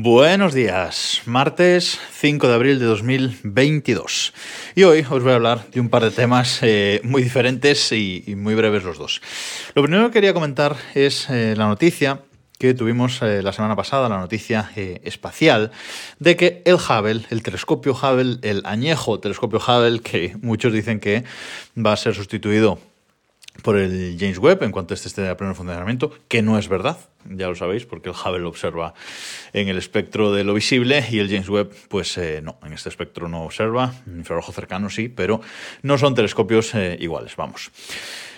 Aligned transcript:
Buenos 0.00 0.54
días, 0.54 1.22
martes 1.26 1.98
5 2.12 2.46
de 2.46 2.54
abril 2.54 2.78
de 2.78 2.84
2022. 2.84 4.32
Y 4.76 4.84
hoy 4.84 5.00
os 5.00 5.24
voy 5.24 5.32
a 5.32 5.34
hablar 5.34 5.68
de 5.72 5.80
un 5.80 5.88
par 5.88 6.04
de 6.04 6.12
temas 6.12 6.60
eh, 6.62 7.00
muy 7.02 7.20
diferentes 7.20 7.90
y, 7.90 8.22
muy 8.36 8.54
breves 8.54 8.84
los 8.84 8.96
dos. 8.96 9.20
Lo 9.74 9.82
primero 9.82 10.06
que 10.06 10.12
quería 10.12 10.32
comentar 10.32 10.76
es 10.94 11.28
eh, 11.30 11.54
la 11.56 11.66
noticia 11.66 12.20
que 12.60 12.74
tuvimos 12.74 13.20
eh, 13.22 13.42
la 13.42 13.52
semana 13.52 13.74
pasada, 13.74 14.08
la 14.08 14.20
noticia 14.20 14.70
espacial, 14.76 15.72
de 16.20 16.36
que 16.36 16.62
el 16.64 16.76
Hubble, 16.76 17.22
el 17.30 17.42
telescopio 17.42 17.92
Hubble, 17.92 18.38
el 18.42 18.62
añejo 18.66 19.18
telescopio 19.18 19.58
Hubble, 19.58 19.98
que 19.98 20.36
muchos 20.42 20.72
dicen 20.72 21.00
que 21.00 21.24
va 21.76 21.94
a 21.94 21.96
ser 21.96 22.14
sustituido 22.14 22.78
por 23.62 23.76
el 23.76 24.16
James 24.18 24.38
Webb 24.38 24.62
en 24.62 24.70
cuanto 24.70 24.94
este 24.94 25.08
esté 25.08 25.28
a 25.28 25.36
pleno 25.36 25.54
funcionamiento, 25.54 26.12
que 26.28 26.42
no 26.42 26.58
es 26.58 26.68
verdad, 26.68 26.98
ya 27.28 27.48
lo 27.48 27.54
sabéis, 27.54 27.86
porque 27.86 28.08
el 28.08 28.14
Hubble 28.14 28.44
observa 28.46 28.94
en 29.52 29.68
el 29.68 29.76
espectro 29.76 30.32
de 30.32 30.44
lo 30.44 30.54
visible 30.54 31.04
y 31.10 31.18
el 31.18 31.28
James 31.28 31.48
Webb, 31.48 31.70
pues 31.88 32.16
eh, 32.18 32.40
no, 32.42 32.58
en 32.64 32.72
este 32.72 32.88
espectro 32.88 33.28
no 33.28 33.42
observa, 33.42 33.94
infrarrojo 34.06 34.52
cercano 34.52 34.90
sí, 34.90 35.08
pero 35.08 35.40
no 35.82 35.98
son 35.98 36.14
telescopios 36.14 36.74
eh, 36.74 36.96
iguales, 37.00 37.36
vamos. 37.36 37.70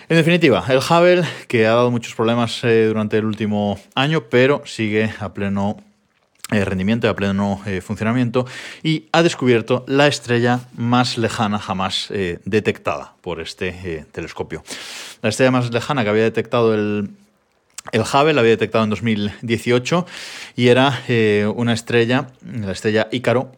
En 0.09 0.17
definitiva, 0.17 0.65
el 0.67 0.79
Hubble, 0.79 1.23
que 1.47 1.65
ha 1.65 1.71
dado 1.71 1.91
muchos 1.91 2.15
problemas 2.15 2.63
eh, 2.63 2.85
durante 2.87 3.17
el 3.17 3.25
último 3.25 3.79
año, 3.95 4.25
pero 4.29 4.63
sigue 4.65 5.13
a 5.19 5.33
pleno 5.33 5.77
rendimiento 6.51 7.07
y 7.07 7.09
a 7.09 7.15
pleno 7.15 7.61
eh, 7.65 7.81
funcionamiento 7.81 8.45
y 8.83 9.07
ha 9.11 9.23
descubierto 9.23 9.85
la 9.87 10.07
estrella 10.07 10.59
más 10.75 11.17
lejana 11.17 11.59
jamás 11.59 12.09
eh, 12.11 12.39
detectada 12.45 13.15
por 13.21 13.39
este 13.39 14.05
telescopio. 14.11 14.63
La 15.21 15.29
estrella 15.29 15.51
más 15.51 15.71
lejana 15.71 16.03
que 16.03 16.09
había 16.09 16.23
detectado 16.23 16.73
el, 16.73 17.09
el 17.91 18.01
Hubble 18.01 18.33
la 18.33 18.41
había 18.41 18.51
detectado 18.51 18.83
en 18.83 18.89
2018 18.89 20.05
y 20.55 20.67
era 20.67 21.03
una 21.55 21.73
estrella, 21.73 22.27
la 22.45 22.71
estrella 22.71 23.07
Ícaro, 23.11 23.51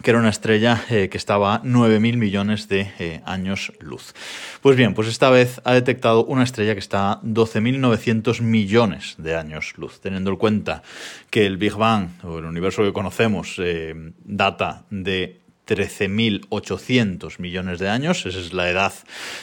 que 0.00 0.10
era 0.10 0.18
una 0.18 0.30
estrella 0.30 0.84
eh, 0.90 1.08
que 1.08 1.18
estaba 1.18 1.56
a 1.56 1.62
9.000 1.62 2.16
millones 2.16 2.68
de 2.68 2.92
eh, 2.98 3.20
años 3.24 3.72
luz. 3.80 4.14
Pues 4.60 4.76
bien, 4.76 4.94
pues 4.94 5.08
esta 5.08 5.30
vez 5.30 5.60
ha 5.64 5.74
detectado 5.74 6.24
una 6.24 6.44
estrella 6.44 6.74
que 6.74 6.80
está 6.80 7.12
a 7.12 7.22
12.900 7.22 8.40
millones 8.40 9.14
de 9.18 9.36
años 9.36 9.74
luz, 9.76 10.00
teniendo 10.00 10.30
en 10.30 10.36
cuenta 10.36 10.82
que 11.30 11.46
el 11.46 11.56
Big 11.56 11.74
Bang, 11.74 12.08
o 12.24 12.38
el 12.38 12.46
universo 12.46 12.82
que 12.82 12.92
conocemos, 12.92 13.56
eh, 13.58 13.94
data 14.24 14.84
de 14.90 15.40
13.800 15.66 17.38
millones 17.38 17.78
de 17.78 17.88
años, 17.88 18.26
esa 18.26 18.38
es 18.38 18.52
la 18.52 18.68
edad 18.70 18.92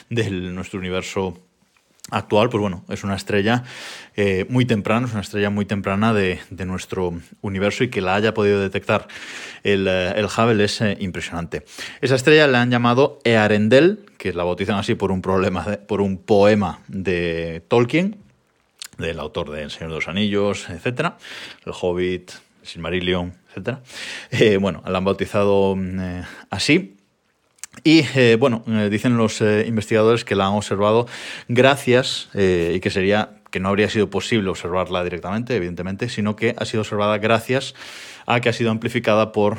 de 0.10 0.30
nuestro 0.30 0.80
universo 0.80 1.49
actual, 2.12 2.50
pues 2.50 2.62
bueno, 2.62 2.84
es 2.90 3.04
una 3.04 3.16
estrella 3.16 3.64
eh, 4.16 4.46
muy 4.50 4.66
temprana, 4.66 5.08
es 5.08 5.14
una 5.14 5.22
estrella 5.22 5.50
muy 5.50 5.66
temprana 5.66 6.14
de, 6.14 6.40
nuestro 6.66 7.14
universo 7.42 7.84
y 7.84 7.90
que 7.90 8.02
la 8.02 8.16
haya 8.16 8.34
podido 8.34 8.60
detectar 8.60 9.08
el, 9.64 9.88
eh, 9.90 10.26
Hubble 10.26 10.64
es 10.64 10.82
eh, 10.82 10.98
impresionante. 11.00 11.64
Esa 12.02 12.16
estrella 12.16 12.48
la 12.48 12.62
han 12.62 12.72
llamado 12.72 13.20
Earendel, 13.24 14.06
que 14.18 14.34
la 14.34 14.44
bautizan 14.44 14.78
así 14.78 14.96
por 14.96 15.12
un, 15.12 15.22
problema 15.22 15.64
por 15.88 16.02
un 16.02 16.18
poema 16.18 16.82
de 16.88 17.64
Tolkien, 17.68 18.18
del 18.98 19.20
autor 19.20 19.52
de 19.52 19.64
El 19.64 19.72
Señor 19.72 19.90
de 19.92 19.96
los 19.96 20.08
Anillos, 20.08 20.70
etc. 20.70 21.14
El 21.66 21.74
Hobbit, 21.80 22.32
Silmarillion, 22.62 23.34
etc. 23.56 23.80
bueno, 24.60 24.84
la 24.86 24.98
han 24.98 25.06
bautizado 25.06 25.76
mm, 25.76 26.22
así 26.50 26.99
y 27.84 28.04
eh, 28.16 28.36
bueno, 28.40 28.64
eh, 28.68 28.90
dicen 28.90 29.18
los 29.18 29.42
eh, 29.42 29.66
investigadores 29.68 30.26
que 30.26 30.36
la 30.36 30.48
han 30.48 30.54
observado 30.54 31.08
gracias, 31.48 32.30
y 32.34 32.80
que 32.80 32.90
sería 32.90 33.36
que 33.52 33.60
no 33.60 33.70
habría 33.70 33.90
sido 33.90 34.10
posible 34.10 34.50
observarla 34.50 35.04
directamente, 35.04 35.56
evidentemente, 35.56 36.08
sino 36.10 36.36
que 36.36 36.56
ha 36.58 36.66
sido 36.66 36.82
observada 36.82 37.18
gracias 37.18 37.74
a 38.28 38.42
que 38.42 38.50
ha 38.50 38.54
sido 38.54 38.70
amplificada 38.70 39.32
por 39.32 39.58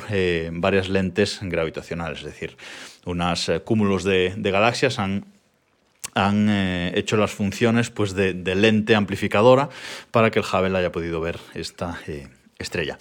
varias 0.52 0.88
lentes 0.88 1.40
gravitacionales, 1.42 2.20
es 2.20 2.24
decir, 2.24 2.56
unos 3.04 3.50
cúmulos 3.64 4.04
de, 4.04 4.34
galaxias 4.36 4.98
han 4.98 5.24
han 6.14 6.48
hecho 6.94 7.16
las 7.16 7.30
funciones 7.30 7.90
pues, 7.90 8.14
de, 8.14 8.32
de, 8.32 8.54
lente 8.56 8.94
amplificadora 8.96 9.68
para 10.10 10.30
que 10.30 10.40
el 10.40 10.44
Hubble 10.44 10.76
haya 10.76 10.92
podido 10.92 11.20
ver 11.20 11.38
esta 11.54 11.98
estrella. 12.58 12.98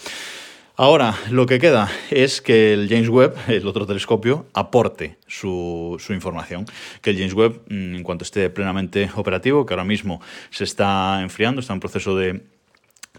Ahora, 0.81 1.13
lo 1.29 1.45
que 1.45 1.59
queda 1.59 1.91
es 2.09 2.39
que 2.39 2.71
el 2.71 2.87
James 2.87 3.09
Webb, 3.09 3.35
el 3.49 3.67
otro 3.67 3.85
telescopio, 3.85 4.45
aporte 4.53 5.17
su, 5.27 6.01
información. 6.07 6.65
Que 7.01 7.09
el 7.09 7.17
James 7.17 7.33
Webb, 7.33 7.63
mm, 7.67 7.95
en 7.95 8.03
cuanto 8.03 8.23
esté 8.23 8.49
plenamente 8.49 9.09
operativo, 9.17 9.65
que 9.65 9.73
ahora 9.73 9.83
mismo 9.83 10.21
se 10.51 10.63
está 10.63 11.19
enfriando, 11.21 11.59
está 11.59 11.73
en 11.73 11.81
proceso 11.81 12.15
de, 12.15 12.45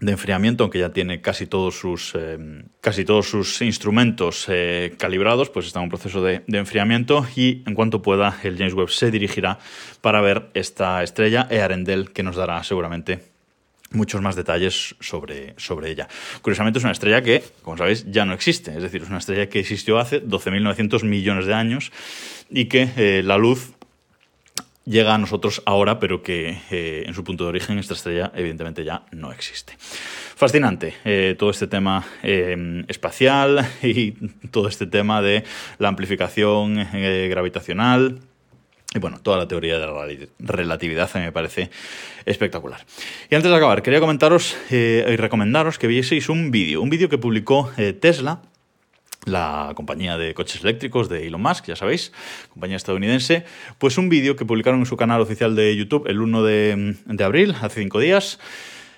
enfriamiento, 0.01 0.63
aunque 0.63 0.79
ya 0.79 0.89
tiene 0.89 1.21
casi 1.21 1.45
todos 1.45 1.77
sus, 1.77 2.13
eh, 2.15 2.63
casi 2.81 3.05
todos 3.05 3.29
sus 3.29 3.61
instrumentos 3.61 4.47
eh, 4.49 4.95
calibrados, 4.97 5.51
pues 5.51 5.67
está 5.67 5.77
en 5.81 5.83
un 5.83 5.89
proceso 5.89 6.23
de, 6.23 6.41
enfriamiento 6.47 7.27
y 7.35 7.61
en 7.67 7.75
cuanto 7.75 8.01
pueda 8.01 8.39
el 8.41 8.57
James 8.57 8.73
Webb 8.73 8.89
se 8.89 9.11
dirigirá 9.11 9.59
para 10.01 10.19
ver 10.21 10.49
esta 10.55 11.03
estrella 11.03 11.45
Earendel 11.51 12.09
que 12.09 12.23
nos 12.23 12.37
dará 12.37 12.63
seguramente 12.63 13.30
muchos 13.91 14.21
más 14.21 14.35
detalles 14.35 14.95
sobre, 14.99 15.53
sobre 15.57 15.91
ella. 15.91 16.07
Curiosamente 16.41 16.79
es 16.79 16.83
una 16.83 16.93
estrella 16.93 17.21
que, 17.21 17.43
como 17.61 17.77
sabéis, 17.77 18.05
ya 18.09 18.25
no 18.25 18.33
existe, 18.33 18.71
es 18.75 18.81
decir, 18.81 19.03
es 19.03 19.09
una 19.09 19.19
estrella 19.19 19.47
que 19.49 19.59
existió 19.59 19.99
hace 19.99 20.23
12.900 20.23 21.03
millones 21.03 21.45
de 21.45 21.53
años 21.53 21.91
y 22.49 22.65
que 22.65 22.89
eh, 22.97 23.21
la 23.23 23.37
luz 23.37 23.73
llega 24.85 25.13
a 25.13 25.17
nosotros 25.17 25.61
ahora, 25.65 25.99
pero 25.99 26.23
que 26.23 26.57
eh, 26.71 27.03
en 27.05 27.13
su 27.13 27.23
punto 27.23 27.43
de 27.43 27.49
origen 27.49 27.77
esta 27.77 27.93
estrella 27.93 28.31
evidentemente 28.35 28.83
ya 28.83 29.05
no 29.11 29.31
existe. 29.31 29.73
Fascinante 29.77 30.95
eh, 31.05 31.35
todo 31.37 31.51
este 31.51 31.67
tema 31.67 32.03
espacial 32.87 33.67
y 33.83 34.11
todo 34.49 34.67
este 34.67 34.87
tema 34.87 35.21
de 35.21 35.43
la 35.77 35.89
amplificación 35.89 36.75
gravitacional 37.29 38.19
y 38.93 38.99
bueno, 38.99 39.19
toda 39.21 39.37
la 39.37 39.47
teoría 39.47 39.79
de 39.79 39.87
la 39.87 40.27
relatividad 40.39 41.09
me 41.15 41.31
parece 41.31 41.69
espectacular. 42.25 42.85
Y 43.29 43.35
antes 43.35 43.49
de 43.49 43.55
acabar, 43.55 43.81
quería 43.81 44.01
comentaros 44.01 44.57
eh, 44.69 45.05
y 45.09 45.15
recomendaros 45.15 45.79
que 45.79 45.87
vieseis 45.87 46.27
un 46.27 46.51
vídeo, 46.51 46.81
un 46.81 46.89
vídeo 46.89 47.07
que 47.07 47.17
publicó 47.17 47.71
eh, 47.77 47.93
Tesla, 47.93 48.41
la 49.23 49.71
compañía 49.75 50.17
de 50.17 50.33
coches 50.33 50.61
eléctricos 50.63 51.07
de 51.07 51.27
Elon 51.27 51.41
Musk, 51.41 51.67
ya 51.67 51.75
sabéis, 51.77 52.11
compañía 52.49 52.75
estadounidense, 52.75 53.45
pues 53.77 53.97
un 53.97 54.09
vídeo 54.09 54.35
que 54.35 54.45
publicaron 54.45 54.81
en 54.81 54.85
su 54.85 54.97
canal 54.97 55.21
oficial 55.21 55.55
de 55.55 55.73
YouTube 55.75 56.07
el 56.07 56.19
1 56.19 56.43
de, 56.43 57.23
abril, 57.23 57.55
hace 57.61 57.81
cinco 57.81 57.99
días, 57.99 58.39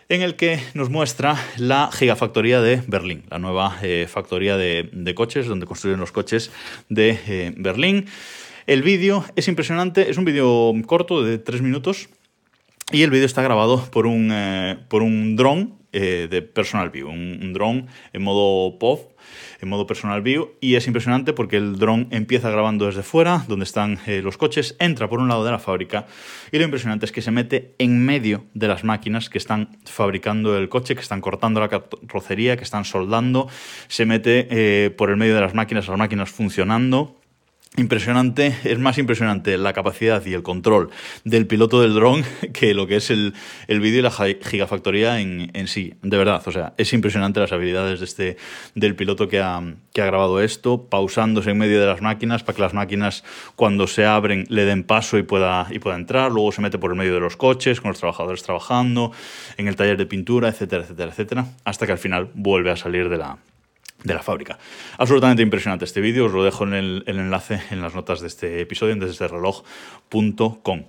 en 0.09 0.21
el 0.21 0.35
que 0.35 0.59
nos 0.73 0.89
muestra 0.89 1.37
la 1.57 1.91
gigafactoría 1.91 2.61
de 2.61 2.81
Berlín, 2.87 3.25
la 3.29 3.37
nueva 3.37 3.77
eh, 3.83 4.07
factoría 4.09 4.57
de, 4.57 5.13
coches, 5.13 5.45
donde 5.45 5.67
construyen 5.67 5.99
los 5.99 6.11
coches 6.11 6.51
de 6.89 7.53
Berlín. 7.57 8.07
El 8.65 8.81
vídeo 8.81 9.25
es 9.35 9.49
impresionante, 9.49 10.09
es 10.09 10.17
un 10.17 10.23
vídeo 10.23 10.73
corto 10.85 11.21
de 11.21 11.37
tres 11.37 11.61
minutos 11.61 12.07
y 12.93 13.01
el 13.01 13.09
vídeo 13.09 13.25
está 13.25 13.41
grabado 13.41 13.83
por 13.91 14.07
un, 14.07 14.29
eh, 14.31 14.77
un 14.91 15.35
dron 15.35 15.75
eh, 15.91 16.27
de 16.29 16.41
personal 16.41 16.89
view, 16.89 17.09
un, 17.09 17.51
dron 17.53 17.87
en 18.13 18.23
modo 18.23 18.79
POV, 18.79 19.09
en 19.61 19.69
modo 19.69 19.85
personal 19.85 20.21
view, 20.21 20.51
y 20.61 20.75
es 20.75 20.87
impresionante 20.87 21.33
porque 21.33 21.57
el 21.57 21.77
dron 21.77 22.07
empieza 22.11 22.49
grabando 22.49 22.85
desde 22.85 23.03
fuera, 23.03 23.43
donde 23.47 23.65
están 23.65 23.99
eh, 24.07 24.21
los 24.23 24.37
coches, 24.37 24.75
entra 24.79 25.09
por 25.09 25.19
un 25.19 25.27
lado 25.27 25.43
de 25.43 25.51
la 25.51 25.59
fábrica, 25.59 26.07
y 26.51 26.57
lo 26.57 26.63
impresionante 26.63 27.05
es 27.05 27.11
que 27.11 27.21
se 27.21 27.31
mete 27.31 27.75
en 27.79 28.03
medio 28.05 28.45
de 28.53 28.67
las 28.69 28.83
máquinas 28.83 29.29
que 29.29 29.37
están 29.37 29.77
fabricando 29.85 30.57
el 30.57 30.69
coche, 30.69 30.95
que 30.95 31.01
están 31.01 31.21
cortando 31.21 31.59
la 31.59 31.69
carrocería, 31.69 32.57
que 32.57 32.63
están 32.63 32.85
soldando, 32.85 33.47
se 33.87 34.05
mete 34.05 34.89
por 34.91 35.09
el 35.09 35.17
medio 35.17 35.35
de 35.35 35.41
las 35.41 35.53
máquinas, 35.53 35.87
las 35.87 35.97
máquinas 35.97 36.29
funcionando, 36.29 37.17
impresionante, 37.75 38.55
es 38.63 38.77
más 38.77 38.97
impresionante 38.97 39.57
la 39.57 39.73
capacidad 39.73 40.23
y 40.25 40.33
el 40.33 40.43
control 40.43 40.89
del 41.23 41.47
piloto 41.47 41.81
del 41.81 41.93
dron 41.93 42.23
que 42.53 42.73
lo 42.73 42.87
que 42.87 42.97
es 42.97 43.09
el, 43.09 43.33
el 43.67 43.79
vídeo 43.79 43.99
y 43.99 44.01
la 44.03 44.11
gigafactoría 44.11 45.19
en, 45.19 45.49
en, 45.53 45.67
sí, 45.67 45.95
de 46.01 46.17
verdad, 46.17 46.41
o 46.45 46.51
sea, 46.51 46.73
es 46.77 46.93
impresionante 46.93 47.39
las 47.39 47.51
habilidades 47.51 47.99
de 47.99 48.05
este, 48.05 48.37
del 48.75 48.95
piloto 48.95 49.27
que 49.27 49.39
ha, 49.39 49.61
que 49.91 50.01
ha 50.01 50.05
grabado 50.05 50.41
esto, 50.41 50.87
pausándose 50.89 51.51
en 51.51 51.57
medio 51.57 51.79
de 51.79 51.87
las 51.87 52.01
máquinas 52.01 52.43
para 52.43 52.55
que 52.55 52.61
las 52.61 52.73
máquinas 52.73 53.23
cuando 53.55 53.87
se 53.87 54.05
abren 54.05 54.45
le 54.49 54.65
den 54.65 54.83
paso 54.83 55.17
y 55.17 55.23
pueda, 55.23 55.67
y 55.71 55.79
pueda 55.79 55.95
entrar, 55.95 56.31
luego 56.31 56.51
se 56.51 56.61
mete 56.61 56.77
por 56.77 56.91
el 56.91 56.97
medio 56.97 57.15
de 57.15 57.19
los 57.19 57.37
coches 57.37 57.81
con 57.81 57.89
los 57.89 57.99
trabajadores 57.99 58.43
trabajando, 58.43 59.11
en 59.57 59.67
el 59.67 59.75
taller 59.75 59.97
de 59.97 60.05
pintura, 60.05 60.49
etcétera, 60.49 60.83
etcétera, 60.83 61.11
etcétera, 61.11 61.45
hasta 61.65 61.85
que 61.85 61.91
al 61.93 61.97
final 61.97 62.29
vuelve 62.35 62.69
a 62.69 62.75
salir 62.75 63.09
de 63.09 63.17
la, 63.17 63.37
de 64.03 64.13
la 64.13 64.21
fábrica. 64.21 64.59
Absolutamente 64.97 65.41
impresionante 65.41 65.85
este 65.85 66.01
vídeo, 66.01 66.25
os 66.25 66.33
lo 66.33 66.43
dejo 66.43 66.65
en 66.65 66.73
el, 66.73 67.03
enlace 67.07 67.61
en 67.71 67.81
las 67.81 67.95
notas 67.95 68.21
de 68.21 68.27
este 68.27 68.61
episodio 68.61 68.93
en 68.93 68.99
desdereloj.com. 68.99 70.83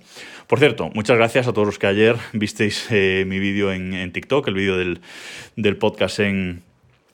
Por 0.47 0.59
cierto, 0.59 0.89
muchas 0.93 1.17
gracias 1.17 1.47
a 1.47 1.53
todos 1.53 1.65
los 1.65 1.79
que 1.79 1.87
ayer 1.87 2.15
visteis 2.33 2.87
eh, 2.91 3.25
mi 3.27 3.39
vídeo 3.39 3.71
en, 3.71 4.11
TikTok, 4.11 4.47
el 4.47 4.53
vídeo 4.53 4.77
del, 4.77 5.77
podcast 5.77 6.19
en, 6.19 6.61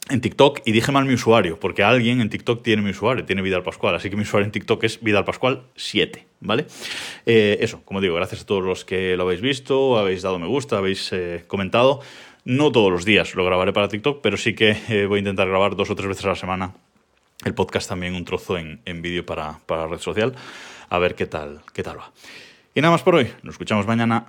en 0.10 0.22
TikTok 0.22 0.62
y 0.66 0.72
dije 0.72 0.92
mal 0.92 1.06
mi 1.06 1.14
usuario, 1.14 1.60
porque 1.60 1.84
alguien 1.84 2.20
en 2.20 2.30
TikTok 2.30 2.64
tiene 2.64 2.82
mi 2.82 2.90
usuario, 2.92 3.24
tiene 3.26 3.42
Vidal 3.42 3.64
Pascual, 3.64 3.96
así 3.96 4.10
que 4.10 4.16
mi 4.16 4.24
usuario 4.24 4.46
en 4.46 4.52
TikTok 4.52 4.84
es 4.84 5.02
Vidal 5.02 5.24
Pascual 5.24 5.64
7, 5.76 6.26
¿vale? 6.42 6.66
Eh, 7.26 7.58
eso, 7.62 7.82
como 7.86 8.02
digo, 8.02 8.16
gracias 8.16 8.42
a 8.42 8.46
todos 8.46 8.64
los 8.64 8.84
que 8.84 9.16
lo 9.16 9.24
habéis 9.24 9.42
visto, 9.42 9.98
habéis 9.98 10.22
dado 10.22 10.40
me 10.40 10.48
gusta, 10.48 10.78
habéis 10.78 11.14
eh, 11.14 11.44
comentado. 11.48 12.02
No 12.44 12.72
todos 12.72 12.92
los 12.92 13.06
días 13.06 13.36
lo 13.36 13.46
grabaré 13.46 13.74
para 13.74 13.88
TikTok, 13.88 14.22
pero 14.22 14.38
sí 14.38 14.56
que 14.56 14.76
eh, 14.90 15.06
voy 15.06 15.18
a 15.18 15.20
intentar 15.20 15.48
grabar 15.48 15.76
dos 15.76 15.90
o 15.90 15.96
tres 15.96 16.08
veces 16.08 16.26
a 16.26 16.30
la 16.30 16.36
semana 16.36 16.74
el 17.44 17.54
podcast 17.54 17.90
también 17.90 18.16
un 18.16 18.26
trozo 18.26 18.58
en, 18.58 18.82
en 18.86 19.02
vídeo 19.02 19.26
para, 19.26 19.60
para 19.66 19.84
la 19.84 19.88
red 19.88 20.00
social. 20.00 20.36
A 20.90 21.00
ver 21.00 21.16
qué 21.16 21.26
tal, 21.26 21.62
qué 21.74 21.84
tal 21.84 21.98
va. 21.98 22.12
Y 22.76 22.82
nada 22.82 22.92
más 22.92 23.04
por 23.04 23.16
hoy. 23.16 23.32
Nos 23.44 23.56
escuchamos 23.56 23.88
mañana. 23.88 24.28